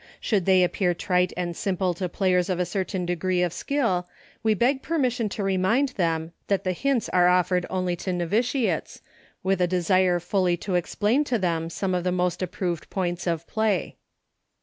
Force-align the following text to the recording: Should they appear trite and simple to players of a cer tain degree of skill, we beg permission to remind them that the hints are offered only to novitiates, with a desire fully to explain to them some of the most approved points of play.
Should 0.19 0.47
they 0.47 0.63
appear 0.63 0.95
trite 0.95 1.31
and 1.37 1.55
simple 1.55 1.93
to 1.93 2.09
players 2.09 2.49
of 2.49 2.59
a 2.59 2.65
cer 2.65 2.83
tain 2.83 3.05
degree 3.05 3.43
of 3.43 3.53
skill, 3.53 4.07
we 4.41 4.55
beg 4.55 4.81
permission 4.81 5.29
to 5.29 5.43
remind 5.43 5.89
them 5.89 6.31
that 6.47 6.63
the 6.63 6.71
hints 6.71 7.07
are 7.09 7.27
offered 7.27 7.67
only 7.69 7.95
to 7.97 8.11
novitiates, 8.11 9.01
with 9.43 9.61
a 9.61 9.67
desire 9.67 10.19
fully 10.19 10.57
to 10.57 10.73
explain 10.73 11.23
to 11.25 11.37
them 11.37 11.69
some 11.69 11.93
of 11.93 12.03
the 12.03 12.11
most 12.11 12.41
approved 12.41 12.89
points 12.89 13.27
of 13.27 13.45
play. 13.45 13.97